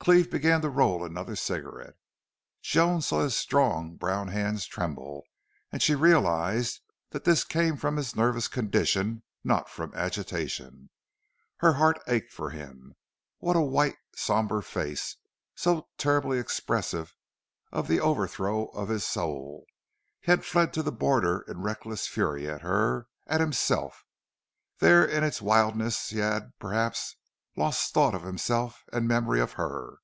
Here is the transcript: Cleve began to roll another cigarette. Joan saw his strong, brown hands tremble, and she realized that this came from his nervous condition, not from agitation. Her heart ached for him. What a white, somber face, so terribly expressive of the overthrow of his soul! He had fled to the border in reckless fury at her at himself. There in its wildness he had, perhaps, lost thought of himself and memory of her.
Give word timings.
Cleve 0.00 0.30
began 0.30 0.62
to 0.62 0.70
roll 0.70 1.04
another 1.04 1.36
cigarette. 1.36 1.96
Joan 2.62 3.02
saw 3.02 3.22
his 3.24 3.36
strong, 3.36 3.96
brown 3.96 4.28
hands 4.28 4.64
tremble, 4.64 5.24
and 5.70 5.82
she 5.82 5.94
realized 5.94 6.80
that 7.10 7.24
this 7.24 7.44
came 7.44 7.76
from 7.76 7.98
his 7.98 8.16
nervous 8.16 8.48
condition, 8.48 9.22
not 9.44 9.68
from 9.68 9.94
agitation. 9.94 10.88
Her 11.58 11.74
heart 11.74 12.02
ached 12.06 12.32
for 12.32 12.48
him. 12.48 12.94
What 13.36 13.54
a 13.54 13.60
white, 13.60 13.96
somber 14.14 14.62
face, 14.62 15.18
so 15.54 15.88
terribly 15.98 16.38
expressive 16.38 17.14
of 17.70 17.86
the 17.86 18.00
overthrow 18.00 18.68
of 18.68 18.88
his 18.88 19.04
soul! 19.04 19.66
He 20.22 20.30
had 20.30 20.42
fled 20.42 20.72
to 20.72 20.82
the 20.82 20.90
border 20.92 21.44
in 21.46 21.60
reckless 21.60 22.06
fury 22.06 22.48
at 22.48 22.62
her 22.62 23.08
at 23.26 23.42
himself. 23.42 24.06
There 24.78 25.04
in 25.04 25.22
its 25.22 25.42
wildness 25.42 26.08
he 26.08 26.20
had, 26.20 26.58
perhaps, 26.58 27.14
lost 27.56 27.92
thought 27.92 28.14
of 28.14 28.22
himself 28.22 28.84
and 28.92 29.08
memory 29.08 29.40
of 29.40 29.54
her. 29.54 29.98